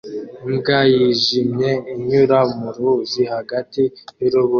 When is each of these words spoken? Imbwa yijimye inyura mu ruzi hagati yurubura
Imbwa 0.47 0.79
yijimye 0.93 1.71
inyura 1.93 2.39
mu 2.57 2.69
ruzi 2.75 3.21
hagati 3.33 3.81
yurubura 4.19 4.49